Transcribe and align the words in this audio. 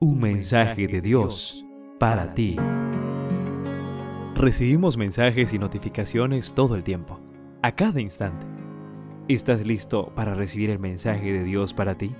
Un 0.00 0.20
mensaje 0.20 0.86
de 0.86 1.00
Dios 1.00 1.66
para 1.98 2.32
ti. 2.32 2.54
Recibimos 4.36 4.96
mensajes 4.96 5.52
y 5.52 5.58
notificaciones 5.58 6.54
todo 6.54 6.76
el 6.76 6.84
tiempo, 6.84 7.18
a 7.62 7.74
cada 7.74 8.00
instante. 8.00 8.46
¿Estás 9.26 9.66
listo 9.66 10.12
para 10.14 10.36
recibir 10.36 10.70
el 10.70 10.78
mensaje 10.78 11.32
de 11.32 11.42
Dios 11.42 11.74
para 11.74 11.98
ti? 11.98 12.12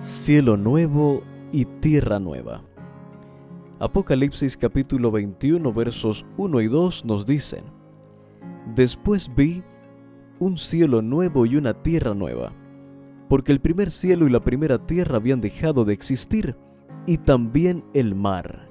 Cielo 0.00 0.56
nuevo 0.56 1.22
y 1.52 1.66
tierra 1.66 2.18
nueva. 2.18 2.64
Apocalipsis 3.78 4.56
capítulo 4.56 5.12
21 5.12 5.72
versos 5.72 6.26
1 6.36 6.60
y 6.62 6.66
2 6.66 7.04
nos 7.04 7.26
dicen, 7.26 7.62
Después 8.74 9.32
vi 9.36 9.62
un 10.40 10.58
cielo 10.58 11.00
nuevo 11.00 11.46
y 11.46 11.54
una 11.54 11.80
tierra 11.80 12.12
nueva 12.12 12.52
porque 13.32 13.50
el 13.50 13.62
primer 13.62 13.90
cielo 13.90 14.26
y 14.26 14.30
la 14.30 14.40
primera 14.40 14.86
tierra 14.86 15.16
habían 15.16 15.40
dejado 15.40 15.86
de 15.86 15.94
existir, 15.94 16.54
y 17.06 17.16
también 17.16 17.82
el 17.94 18.14
mar. 18.14 18.68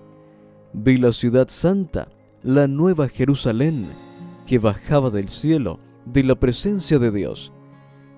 Vi 0.71 0.97
la 0.97 1.13
ciudad 1.13 1.47
santa, 1.47 2.09
la 2.43 2.67
nueva 2.67 3.07
Jerusalén, 3.07 3.87
que 4.45 4.59
bajaba 4.59 5.09
del 5.09 5.29
cielo, 5.29 5.79
de 6.05 6.23
la 6.23 6.35
presencia 6.35 6.99
de 6.99 7.09
Dios. 7.09 7.51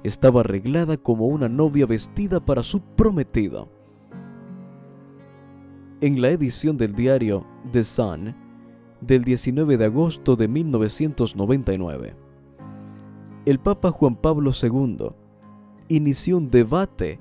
Estaba 0.04 0.42
arreglada 0.42 0.98
como 0.98 1.28
una 1.28 1.48
novia 1.48 1.86
vestida 1.86 2.42
para 2.42 2.62
su 2.62 2.82
prometido. 2.82 3.70
En 6.02 6.22
la 6.22 6.28
edición 6.28 6.76
del 6.76 6.94
diario 6.94 7.48
The 7.72 7.86
Sun 7.86 8.36
del 9.00 9.24
19 9.24 9.78
de 9.78 9.86
agosto 9.86 10.36
de 10.36 10.50
1999, 10.50 12.18
el 13.46 13.60
Papa 13.62 13.92
Juan 13.92 14.18
Pablo 14.18 14.52
II 14.52 15.23
inició 15.96 16.38
un 16.38 16.50
debate 16.50 17.20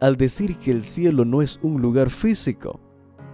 al 0.00 0.16
decir 0.16 0.56
que 0.58 0.70
el 0.70 0.84
cielo 0.84 1.24
no 1.24 1.42
es 1.42 1.58
un 1.62 1.80
lugar 1.80 2.10
físico, 2.10 2.80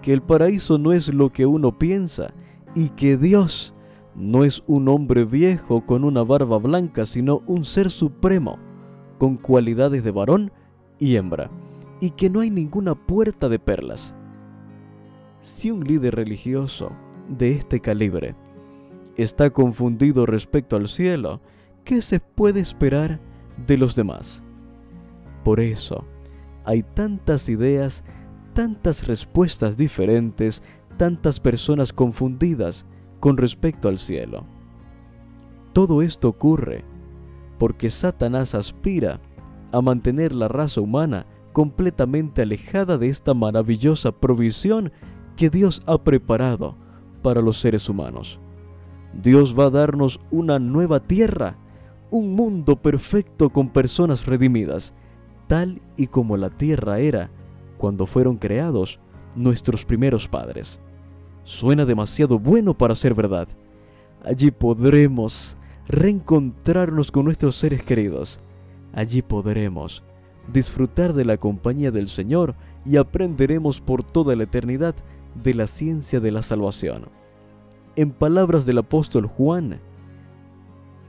que 0.00 0.12
el 0.12 0.22
paraíso 0.22 0.78
no 0.78 0.92
es 0.92 1.12
lo 1.12 1.30
que 1.30 1.46
uno 1.46 1.78
piensa 1.78 2.32
y 2.74 2.90
que 2.90 3.16
Dios 3.16 3.74
no 4.14 4.44
es 4.44 4.62
un 4.66 4.88
hombre 4.88 5.24
viejo 5.24 5.84
con 5.86 6.04
una 6.04 6.22
barba 6.22 6.58
blanca, 6.58 7.06
sino 7.06 7.42
un 7.46 7.64
ser 7.64 7.90
supremo, 7.90 8.58
con 9.18 9.36
cualidades 9.36 10.04
de 10.04 10.10
varón 10.10 10.52
y 10.98 11.16
hembra, 11.16 11.50
y 12.00 12.10
que 12.10 12.28
no 12.28 12.40
hay 12.40 12.50
ninguna 12.50 12.94
puerta 12.94 13.48
de 13.48 13.58
perlas. 13.58 14.14
Si 15.40 15.70
un 15.70 15.84
líder 15.84 16.14
religioso 16.14 16.92
de 17.28 17.52
este 17.52 17.80
calibre 17.80 18.34
está 19.16 19.50
confundido 19.50 20.26
respecto 20.26 20.76
al 20.76 20.88
cielo, 20.88 21.40
¿qué 21.84 22.02
se 22.02 22.20
puede 22.20 22.60
esperar 22.60 23.20
de 23.66 23.78
los 23.78 23.96
demás? 23.96 24.41
Por 25.44 25.60
eso, 25.60 26.04
hay 26.64 26.82
tantas 26.82 27.48
ideas, 27.48 28.04
tantas 28.52 29.06
respuestas 29.06 29.76
diferentes, 29.76 30.62
tantas 30.96 31.40
personas 31.40 31.92
confundidas 31.92 32.86
con 33.20 33.36
respecto 33.36 33.88
al 33.88 33.98
cielo. 33.98 34.44
Todo 35.72 36.02
esto 36.02 36.28
ocurre 36.28 36.84
porque 37.58 37.90
Satanás 37.90 38.54
aspira 38.54 39.20
a 39.72 39.80
mantener 39.80 40.34
la 40.34 40.48
raza 40.48 40.80
humana 40.80 41.26
completamente 41.52 42.42
alejada 42.42 42.98
de 42.98 43.08
esta 43.08 43.34
maravillosa 43.34 44.12
provisión 44.12 44.92
que 45.36 45.50
Dios 45.50 45.82
ha 45.86 46.02
preparado 46.02 46.76
para 47.22 47.40
los 47.40 47.58
seres 47.58 47.88
humanos. 47.88 48.40
Dios 49.14 49.58
va 49.58 49.66
a 49.66 49.70
darnos 49.70 50.20
una 50.30 50.58
nueva 50.58 51.00
tierra, 51.00 51.56
un 52.10 52.34
mundo 52.34 52.76
perfecto 52.80 53.50
con 53.50 53.68
personas 53.68 54.26
redimidas, 54.26 54.94
tal 55.52 55.82
y 55.98 56.06
como 56.06 56.38
la 56.38 56.48
tierra 56.48 56.98
era 56.98 57.28
cuando 57.76 58.06
fueron 58.06 58.38
creados 58.38 58.98
nuestros 59.36 59.84
primeros 59.84 60.26
padres. 60.26 60.80
Suena 61.44 61.84
demasiado 61.84 62.38
bueno 62.38 62.72
para 62.72 62.94
ser 62.94 63.12
verdad. 63.12 63.46
Allí 64.24 64.50
podremos 64.50 65.58
reencontrarnos 65.86 67.12
con 67.12 67.26
nuestros 67.26 67.56
seres 67.56 67.82
queridos. 67.82 68.40
Allí 68.94 69.20
podremos 69.20 70.02
disfrutar 70.50 71.12
de 71.12 71.26
la 71.26 71.36
compañía 71.36 71.90
del 71.90 72.08
Señor 72.08 72.54
y 72.86 72.96
aprenderemos 72.96 73.78
por 73.78 74.02
toda 74.02 74.34
la 74.34 74.44
eternidad 74.44 74.94
de 75.34 75.52
la 75.52 75.66
ciencia 75.66 76.18
de 76.18 76.30
la 76.30 76.42
salvación. 76.42 77.10
En 77.94 78.10
palabras 78.10 78.64
del 78.64 78.78
apóstol 78.78 79.26
Juan, 79.26 79.80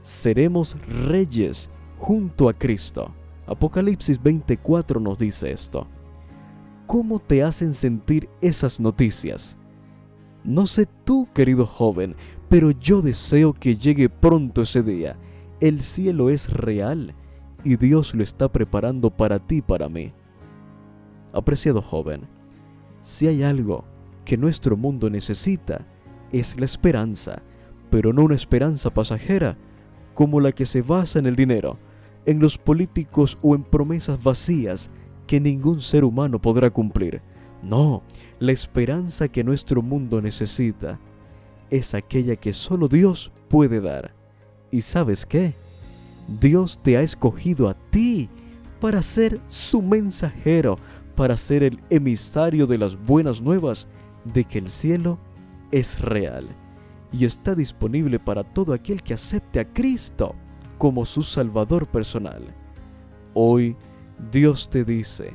seremos 0.02 0.76
reyes 1.06 1.70
junto 1.96 2.50
a 2.50 2.52
Cristo. 2.52 3.10
Apocalipsis 3.46 4.22
24 4.22 5.00
nos 5.00 5.18
dice 5.18 5.52
esto. 5.52 5.86
¿Cómo 6.86 7.18
te 7.18 7.42
hacen 7.42 7.74
sentir 7.74 8.28
esas 8.40 8.80
noticias? 8.80 9.56
No 10.44 10.66
sé 10.66 10.86
tú, 11.04 11.28
querido 11.34 11.66
joven, 11.66 12.16
pero 12.48 12.70
yo 12.70 13.02
deseo 13.02 13.54
que 13.54 13.76
llegue 13.76 14.08
pronto 14.08 14.62
ese 14.62 14.82
día. 14.82 15.16
El 15.60 15.82
cielo 15.82 16.30
es 16.30 16.50
real 16.50 17.14
y 17.64 17.76
Dios 17.76 18.14
lo 18.14 18.22
está 18.22 18.50
preparando 18.52 19.10
para 19.10 19.38
ti 19.38 19.56
y 19.56 19.62
para 19.62 19.88
mí. 19.88 20.12
Apreciado 21.32 21.82
joven, 21.82 22.22
si 23.02 23.26
hay 23.26 23.42
algo 23.42 23.84
que 24.24 24.36
nuestro 24.36 24.76
mundo 24.76 25.10
necesita, 25.10 25.86
es 26.32 26.58
la 26.58 26.64
esperanza, 26.64 27.42
pero 27.90 28.12
no 28.12 28.24
una 28.24 28.34
esperanza 28.34 28.92
pasajera 28.92 29.56
como 30.14 30.40
la 30.40 30.52
que 30.52 30.66
se 30.66 30.82
basa 30.82 31.18
en 31.18 31.26
el 31.26 31.36
dinero, 31.36 31.78
en 32.26 32.40
los 32.40 32.58
políticos 32.58 33.38
o 33.42 33.54
en 33.54 33.62
promesas 33.62 34.22
vacías 34.22 34.90
que 35.26 35.40
ningún 35.40 35.80
ser 35.80 36.04
humano 36.04 36.40
podrá 36.40 36.70
cumplir. 36.70 37.22
No, 37.62 38.02
la 38.38 38.52
esperanza 38.52 39.28
que 39.28 39.44
nuestro 39.44 39.82
mundo 39.82 40.20
necesita 40.20 40.98
es 41.70 41.94
aquella 41.94 42.36
que 42.36 42.52
solo 42.52 42.88
Dios 42.88 43.32
puede 43.48 43.80
dar. 43.80 44.14
¿Y 44.70 44.80
sabes 44.80 45.24
qué? 45.24 45.54
Dios 46.40 46.80
te 46.82 46.96
ha 46.96 47.00
escogido 47.00 47.68
a 47.68 47.74
ti 47.90 48.28
para 48.80 49.02
ser 49.02 49.40
su 49.48 49.80
mensajero, 49.82 50.76
para 51.16 51.36
ser 51.36 51.62
el 51.62 51.80
emisario 51.90 52.66
de 52.66 52.78
las 52.78 52.96
buenas 52.96 53.40
nuevas 53.40 53.88
de 54.24 54.44
que 54.44 54.58
el 54.58 54.68
cielo 54.68 55.18
es 55.70 55.98
real 56.00 56.48
y 57.12 57.24
está 57.24 57.54
disponible 57.54 58.18
para 58.18 58.42
todo 58.42 58.72
aquel 58.72 59.02
que 59.02 59.14
acepte 59.14 59.60
a 59.60 59.72
Cristo 59.72 60.34
como 60.84 61.06
su 61.06 61.22
Salvador 61.22 61.86
personal. 61.86 62.42
Hoy 63.32 63.74
Dios 64.30 64.68
te 64.68 64.84
dice, 64.84 65.32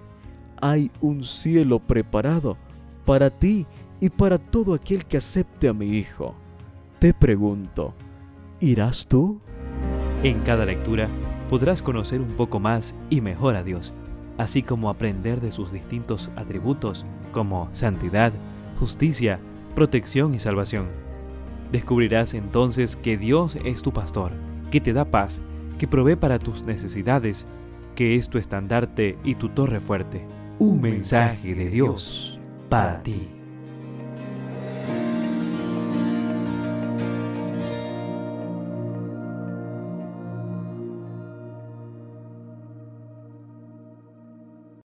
hay 0.61 0.91
un 1.01 1.23
cielo 1.23 1.79
preparado 1.79 2.55
para 3.03 3.31
ti 3.31 3.65
y 3.99 4.11
para 4.11 4.37
todo 4.37 4.75
aquel 4.75 5.05
que 5.05 5.17
acepte 5.17 5.67
a 5.67 5.73
mi 5.73 5.97
Hijo. 5.97 6.35
Te 6.99 7.15
pregunto, 7.15 7.95
¿irás 8.59 9.07
tú? 9.07 9.41
En 10.21 10.39
cada 10.41 10.65
lectura 10.65 11.09
podrás 11.49 11.81
conocer 11.81 12.21
un 12.21 12.33
poco 12.33 12.59
más 12.59 12.93
y 13.09 13.19
mejor 13.19 13.55
a 13.55 13.63
Dios, 13.63 13.91
así 14.37 14.61
como 14.61 14.87
aprender 14.87 15.41
de 15.41 15.51
sus 15.51 15.71
distintos 15.71 16.29
atributos 16.35 17.07
como 17.31 17.69
santidad, 17.71 18.33
justicia, 18.79 19.39
protección 19.73 20.35
y 20.35 20.39
salvación. 20.39 20.89
Descubrirás 21.71 22.35
entonces 22.35 22.95
que 22.95 23.17
Dios 23.17 23.57
es 23.65 23.81
tu 23.81 23.91
pastor 23.91 24.47
que 24.69 24.81
te 24.81 24.93
da 24.93 25.05
paz, 25.05 25.41
que 25.77 25.87
provee 25.87 26.15
para 26.15 26.39
tus 26.39 26.63
necesidades, 26.63 27.45
que 27.95 28.15
es 28.15 28.29
tu 28.29 28.37
estandarte 28.37 29.17
y 29.23 29.35
tu 29.35 29.49
torre 29.49 29.79
fuerte. 29.79 30.25
Un 30.59 30.81
mensaje 30.81 31.55
de 31.55 31.69
Dios 31.69 32.39
para 32.69 33.01
ti. 33.01 33.38